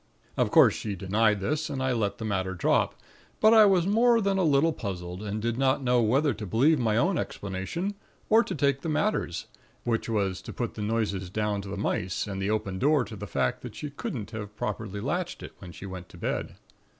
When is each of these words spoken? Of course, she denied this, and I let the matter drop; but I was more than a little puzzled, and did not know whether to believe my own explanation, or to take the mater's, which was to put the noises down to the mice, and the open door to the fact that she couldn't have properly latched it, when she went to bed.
Of 0.35 0.49
course, 0.49 0.73
she 0.73 0.95
denied 0.95 1.41
this, 1.41 1.69
and 1.69 1.79
I 1.83 1.93
let 1.93 2.17
the 2.17 2.25
matter 2.25 2.55
drop; 2.55 2.95
but 3.39 3.53
I 3.53 3.67
was 3.67 3.85
more 3.85 4.19
than 4.19 4.39
a 4.39 4.43
little 4.43 4.73
puzzled, 4.73 5.21
and 5.21 5.39
did 5.39 5.59
not 5.59 5.83
know 5.83 6.01
whether 6.01 6.33
to 6.33 6.45
believe 6.47 6.79
my 6.79 6.97
own 6.97 7.19
explanation, 7.19 7.93
or 8.27 8.43
to 8.45 8.55
take 8.55 8.81
the 8.81 8.89
mater's, 8.89 9.45
which 9.83 10.09
was 10.09 10.41
to 10.41 10.53
put 10.53 10.73
the 10.73 10.81
noises 10.81 11.29
down 11.29 11.61
to 11.61 11.69
the 11.69 11.77
mice, 11.77 12.25
and 12.25 12.41
the 12.41 12.49
open 12.49 12.79
door 12.79 13.03
to 13.03 13.15
the 13.15 13.27
fact 13.27 13.61
that 13.61 13.75
she 13.75 13.91
couldn't 13.91 14.31
have 14.31 14.55
properly 14.55 14.99
latched 15.01 15.43
it, 15.43 15.53
when 15.59 15.71
she 15.71 15.85
went 15.85 16.09
to 16.09 16.17
bed. 16.17 16.55